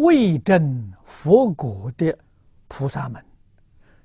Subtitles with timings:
[0.00, 2.18] 未证佛果的
[2.68, 3.22] 菩萨们，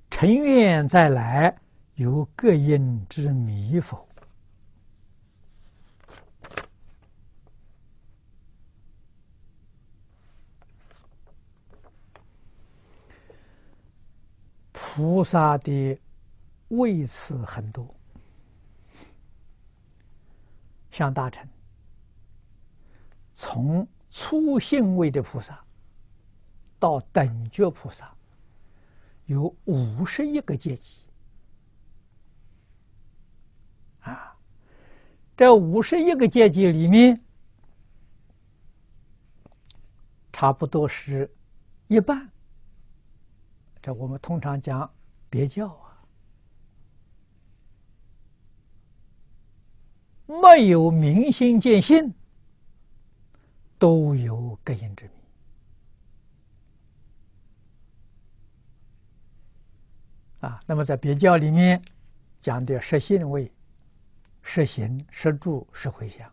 [0.09, 1.57] 诚愿再来
[1.93, 4.05] 有各因之迷否？
[14.73, 15.97] 菩萨的
[16.67, 17.87] 位次很多，
[20.91, 21.47] 像大乘，
[23.33, 25.64] 从初信位的菩萨
[26.85, 28.13] 到等觉菩萨，
[29.25, 30.99] 有五十一个阶级。
[34.01, 34.37] 啊，
[35.35, 37.19] 这五十一个阶级里面，
[40.31, 41.35] 差不多是
[41.87, 42.29] 一半。
[43.81, 44.87] 这我们通常讲
[45.27, 46.05] 别教啊，
[50.27, 52.13] 没有明心见性，
[53.79, 55.14] 都有各因之迷
[60.45, 60.61] 啊。
[60.65, 61.81] 那么在别教里面
[62.39, 63.51] 讲的实信位、
[64.41, 66.31] 实行、实住、实回向，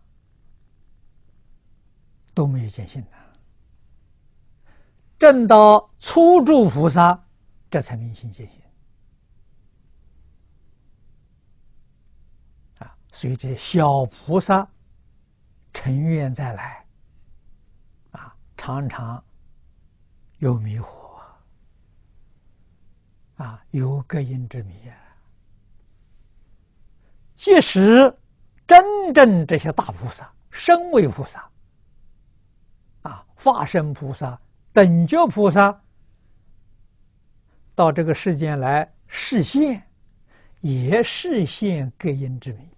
[2.34, 3.08] 都没有见性的。
[5.18, 7.18] 正到初住菩萨。
[7.70, 8.60] 这才明心见性
[12.80, 12.94] 啊！
[13.10, 14.68] 所以这小菩萨
[15.72, 16.84] 诚愿再来
[18.10, 19.24] 啊，常常
[20.36, 21.01] 有迷惑
[23.42, 24.94] 啊，有各因之迷啊。
[27.34, 28.16] 即使
[28.68, 31.50] 真正这些大菩萨、身为菩萨
[33.02, 34.40] 啊、化身菩萨、
[34.72, 35.76] 等觉菩萨。
[37.74, 39.82] 到这个世间来示现，
[40.60, 42.68] 也示现各因之谜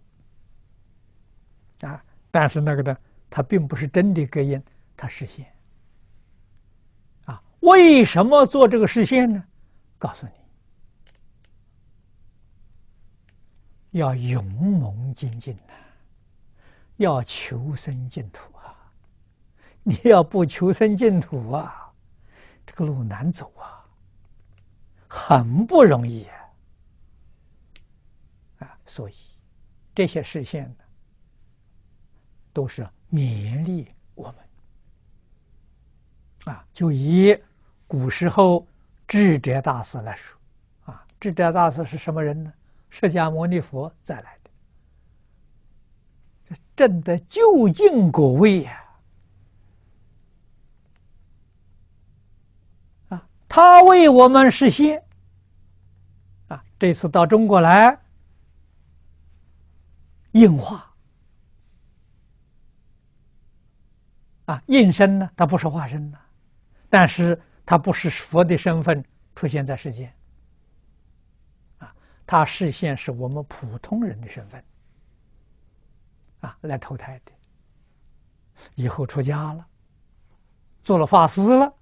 [1.87, 2.03] 啊！
[2.31, 2.97] 但是那个呢，
[3.29, 4.63] 它并不是真的各因，
[4.97, 5.45] 它示现
[7.25, 7.43] 啊！
[7.61, 9.45] 为什么做这个示现呢？
[9.99, 10.33] 告诉你，
[13.95, 15.73] 要勇猛精进呐，
[16.97, 18.75] 要求生净土啊！
[19.85, 21.93] 你要不求生净土啊，
[22.67, 23.87] 这个路难走啊！
[25.07, 26.27] 很不容易
[28.59, 28.77] 啊！
[28.85, 29.15] 所以
[29.95, 30.85] 这些视线呢，
[32.53, 34.37] 都是勉励我们
[36.53, 36.67] 啊。
[36.73, 37.41] 就以
[37.87, 38.67] 古时候
[39.07, 40.37] 智者大师来说，
[40.87, 42.53] 啊，智者大师是什么人呢？
[42.97, 44.51] 释迦牟尼佛再来的，
[46.45, 48.85] 这证得究竟果位呀！
[53.09, 55.03] 啊，他为我们示现。
[56.47, 57.99] 啊这次到中国来
[60.31, 60.89] 应化
[64.45, 66.19] 啊，应身呢，他不是化身呢，
[66.89, 69.05] 但是他不是佛的身份
[69.35, 70.15] 出现在世间，
[72.27, 74.65] 他示现是我们普通人的身份
[76.41, 77.33] 啊，来投胎的，
[78.75, 79.67] 以后出家了，
[80.83, 81.73] 做了法师了，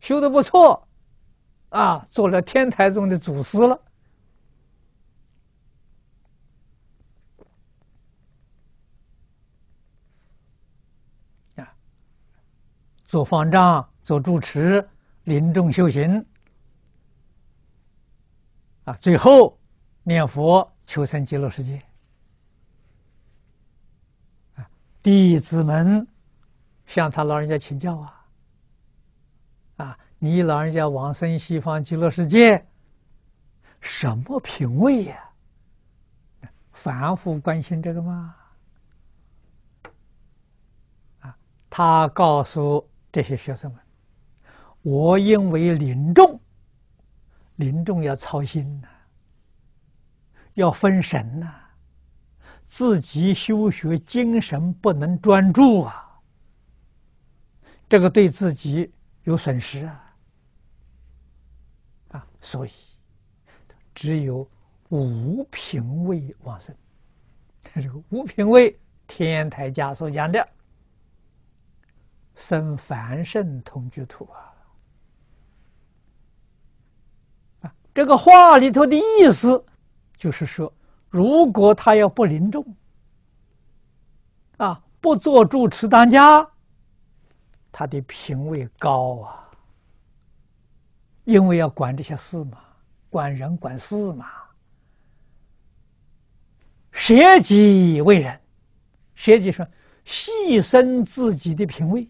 [0.00, 0.86] 修的不错
[1.70, 3.80] 啊，做了天台宗的祖师了。
[13.04, 14.88] 做方丈，做住持，
[15.24, 16.24] 临终修行，
[18.84, 19.60] 啊，最后
[20.02, 21.82] 念佛求生极乐世界。
[25.02, 26.06] 弟子们
[26.86, 28.26] 向他老人家请教啊，
[29.76, 32.64] 啊，你老人家往生西方极乐世界，
[33.80, 35.30] 什么品位呀？
[36.70, 38.34] 反复关心这个吗？
[41.20, 41.36] 啊，
[41.68, 42.88] 他告诉。
[43.14, 43.80] 这些学生们，
[44.80, 46.40] 我因为临终，
[47.56, 48.88] 临终要操心呐、
[50.54, 51.54] 要分神呐、
[52.66, 56.20] 自己修学精神不能专注啊，
[57.88, 58.92] 这个对自己
[59.24, 60.14] 有损失啊，
[62.12, 62.70] 啊，所以
[63.94, 64.48] 只有
[64.90, 66.74] 五品位往生，
[67.74, 70.48] 这个五品位，天台家所讲的。
[72.34, 74.52] 生凡圣同居土啊！
[77.60, 79.62] 啊，这个话里头的意思
[80.22, 80.72] 就是说，
[81.08, 82.64] 如果他要不临终，
[84.58, 86.48] 啊，不做住持当家，
[87.72, 89.50] 他的品位高啊，
[91.24, 92.62] 因为要管这些事嘛，
[93.10, 94.30] 管人管事嘛，
[96.92, 98.40] 舍己为人，
[99.16, 99.66] 舍己说
[100.06, 102.08] 牺牲自己的品位。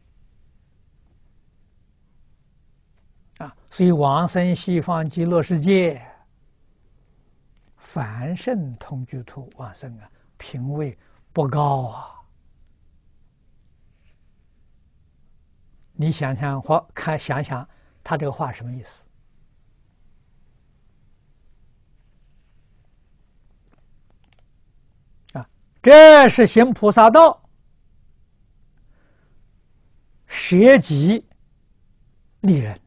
[3.39, 6.07] 啊，所以往生西方极乐世界，
[7.93, 10.97] 凡圣同居土往生啊，品位
[11.31, 12.25] 不高啊。
[15.93, 17.69] 你想想或看想想，
[18.03, 19.05] 他这个话什么意思？
[25.35, 25.47] 啊，
[25.83, 27.47] 这是行菩萨道，
[30.27, 31.29] 舍己
[32.41, 32.81] 利人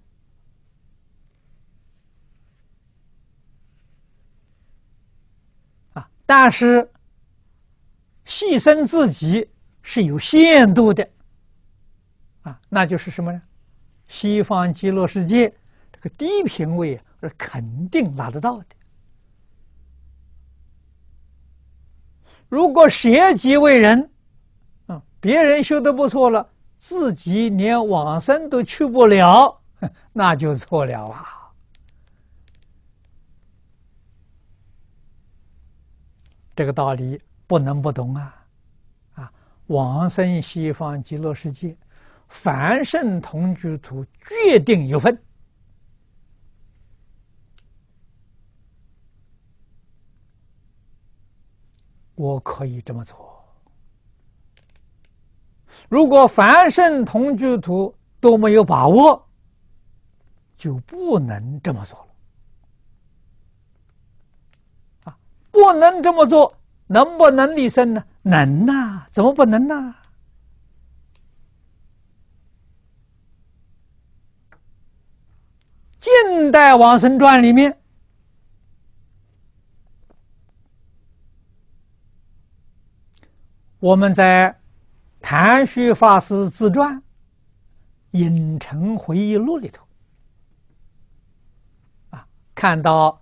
[5.94, 6.89] 啊，但是
[8.25, 9.48] 牺牲自己
[9.81, 11.07] 是有限度的。
[12.42, 13.42] 啊，那就是什么呢？
[14.07, 15.51] 西方极乐世界
[15.92, 18.66] 这个低品位是肯定拿得到的。
[22.48, 24.12] 如果舍己为人，
[24.86, 26.48] 啊，别人修得不错了，
[26.78, 29.60] 自己连往生都去不了，
[30.13, 31.35] 那就错了啊！
[36.56, 38.46] 这个道理不能不懂啊！
[39.16, 39.34] 啊，
[39.68, 41.75] 往生西方极乐世界。
[42.28, 45.16] 凡圣同居土决定有分，
[52.16, 53.46] 我可以这么做。
[55.88, 59.24] 如果凡圣同居土都没有把握，
[60.57, 62.07] 就不能这么做了。
[65.12, 65.18] 啊，
[65.56, 66.57] 不能这么做，
[66.88, 68.04] 能不能立身呢？
[68.22, 69.96] 能呐，怎么不能呢？
[76.00, 77.80] 近代往生传里面，
[83.80, 84.60] 我们在
[85.19, 86.96] 谭虚法师自传
[88.12, 89.84] 《影城回忆录》里头
[92.12, 93.19] 啊，看到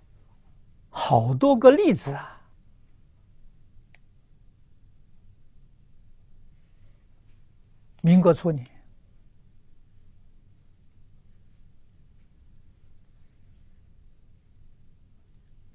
[0.96, 2.40] 好多个例子啊。
[8.00, 8.64] 民国初年。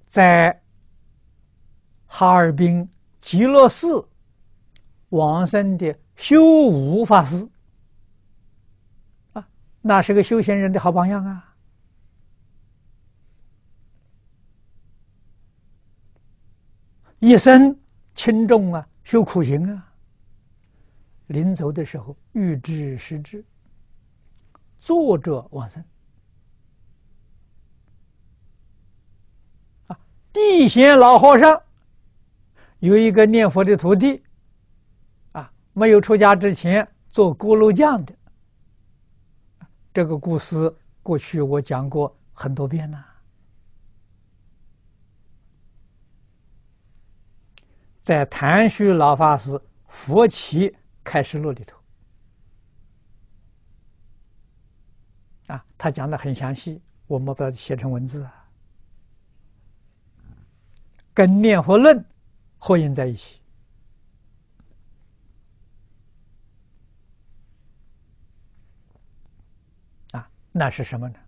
[0.08, 0.60] 在
[2.08, 2.90] 哈尔滨
[3.20, 4.08] 极乐寺
[5.10, 7.48] 往生的修武法师
[9.34, 9.48] 啊，
[9.82, 11.49] 那是个修仙人的好榜样啊！
[17.20, 17.78] 一生
[18.14, 19.94] 轻重啊，修苦行啊，
[21.28, 23.44] 临走的时候欲知时至，
[24.78, 25.84] 坐着往生。
[30.32, 31.62] 地贤老和尚
[32.80, 34.24] 有一个念佛的徒弟，
[35.34, 38.16] 啊，没有出家之前做锅炉匠的。
[39.94, 40.74] 这个故事
[41.04, 43.06] 过去我讲过很多遍了，
[48.10, 49.52] 在谭虚老法师
[49.88, 51.78] 《佛启开示录》里头，
[55.46, 58.50] 啊，他讲的很详细，我们把它写成文字啊。
[61.14, 62.04] 跟念佛论
[62.58, 63.40] 合印在一起
[70.14, 71.20] 啊，那是什么呢？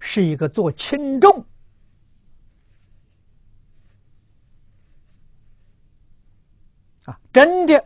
[0.00, 1.46] 是一个做轻重
[7.10, 7.84] 啊，真的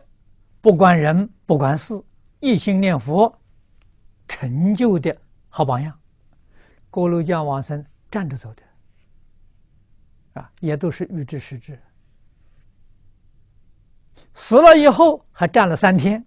[0.61, 2.01] 不管人不管事，
[2.39, 3.41] 一心念佛
[4.27, 5.15] 成就的
[5.49, 5.99] 好榜样。
[6.89, 7.85] 锅炉匠往生。
[8.13, 8.61] 站着走的，
[10.39, 11.81] 啊，也都是预知时至。
[14.35, 16.23] 死了以后还站了三天，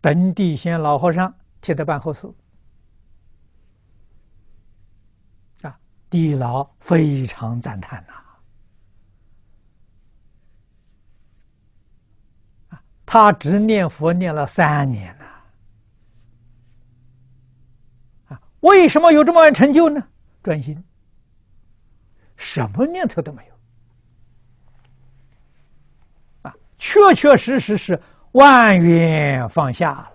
[0.00, 2.26] 等地仙老和尚替他办后事。
[5.62, 5.78] 啊，
[6.10, 8.17] 地老非常赞叹呐，
[13.10, 15.24] 他只念佛念了三年呐。
[18.60, 20.06] 为什么有这么样成就呢？
[20.42, 20.84] 专心，
[22.36, 23.54] 什么念头都没有，
[26.42, 27.98] 啊，确确实实是
[28.32, 30.12] 万缘放下了，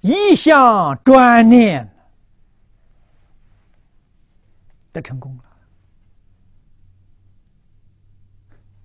[0.00, 1.90] 一向专念，
[4.92, 5.44] 的成功了，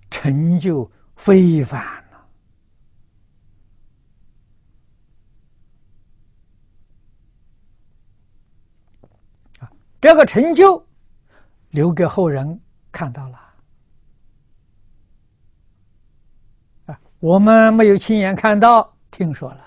[0.08, 2.01] 成就非凡。
[10.02, 10.84] 这个成就
[11.70, 13.40] 留给后人看到了。
[16.86, 19.64] 啊，我们没有亲眼看到，听说了。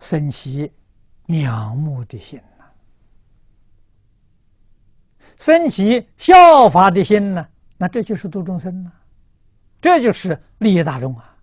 [0.00, 0.72] 生起
[1.26, 2.64] 仰慕的心呐，
[5.38, 8.90] 生起效法的心呢，那这就是度众生呐，
[9.80, 11.35] 这就是利益大众啊。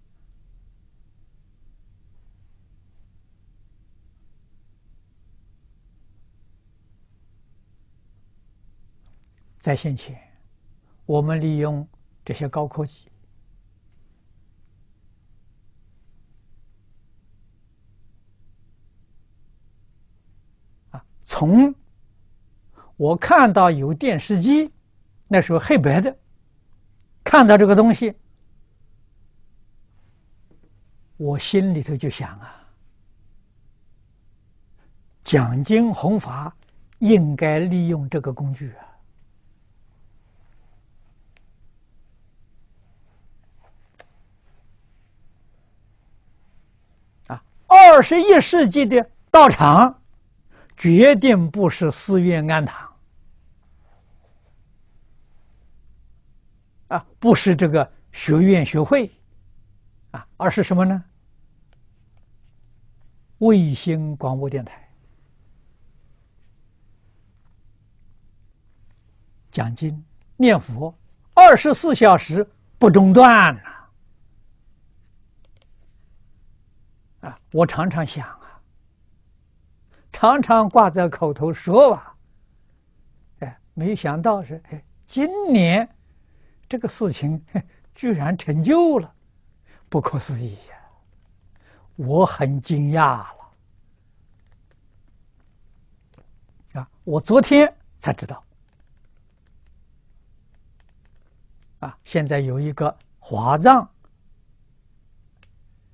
[9.63, 10.21] 在先前，
[11.05, 11.87] 我们利用
[12.25, 13.07] 这些高科技
[20.89, 21.01] 啊。
[21.23, 21.73] 从
[22.97, 24.69] 我看到有电视机，
[25.29, 26.13] 那时候黑白的，
[27.23, 28.13] 看到这个东西，
[31.15, 32.67] 我心里头就想啊，
[35.23, 36.53] 讲经弘法
[36.99, 38.83] 应该利用这个工具啊，
[47.27, 47.43] 啊，
[47.91, 49.99] 二十一世纪的道场。
[50.75, 52.91] 决定不是寺院庵堂，
[56.87, 59.09] 啊，不是这个学院学会，
[60.09, 61.05] 啊，而是什么呢？
[63.37, 64.89] 卫星广播电台，
[69.51, 70.03] 讲经
[70.35, 70.93] 念佛，
[71.35, 72.45] 二十四小时
[72.79, 73.61] 不中断呐！
[77.29, 78.61] 啊，我常常想啊。
[80.11, 82.15] 常常挂在口头说吧，
[83.39, 85.89] 哎，没想到是哎，今年
[86.69, 87.43] 这个事情
[87.95, 89.13] 居然成就了，
[89.89, 90.75] 不可思议呀！
[91.95, 93.35] 我很惊讶了
[96.73, 96.89] 啊！
[97.03, 98.43] 我昨天才知道
[101.79, 103.89] 啊，现在有一个华藏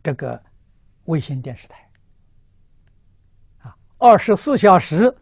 [0.04, 0.42] 这个
[1.10, 1.92] 卫星电视台。
[3.60, 3.76] 啊。
[3.98, 5.14] 二十四小时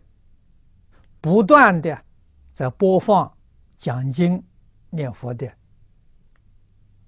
[1.21, 2.05] 不断的
[2.53, 3.31] 在播放
[3.77, 4.43] 讲经
[4.89, 5.51] 念佛的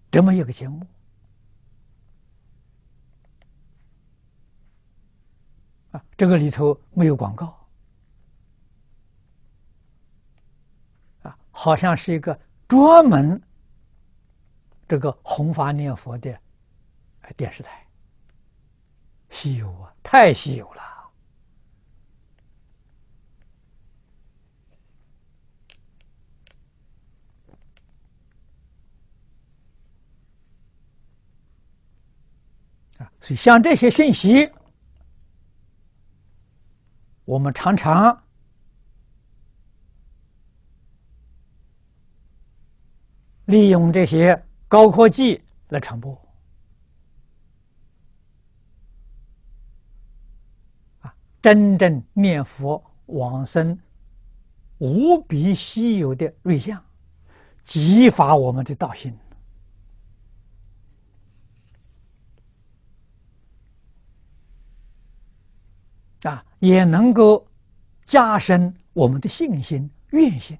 [0.09, 0.85] 这么一个节目。
[5.91, 7.47] 啊，这个里头没有广告。
[11.23, 13.41] 啊，好像是一个专门
[14.87, 16.39] 这个弘法念佛的
[17.35, 17.85] 电视台，
[19.29, 21.11] 稀有啊，太稀有了啊。
[33.21, 34.51] 所以，像这些讯息，
[37.25, 38.23] 我们常常
[43.45, 46.13] 利用这些高科技来传播。
[51.01, 53.79] 啊，真正念佛往生
[54.79, 56.83] 无比稀有的瑞相，
[57.63, 59.17] 激发我们的道心。
[66.23, 67.47] 啊，也能够
[68.03, 70.57] 加深我们的信心、愿心，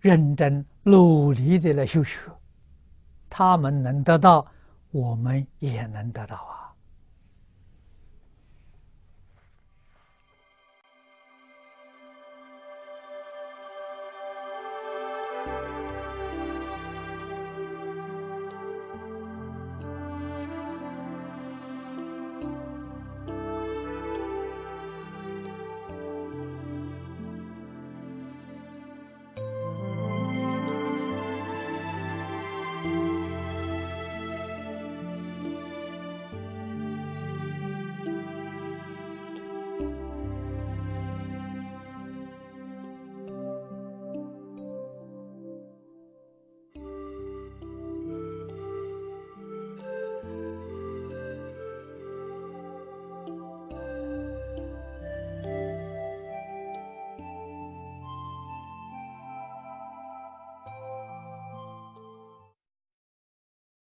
[0.00, 2.18] 认真努力的来修学，
[3.30, 4.44] 他们能得到，
[4.90, 6.57] 我们也能得到啊。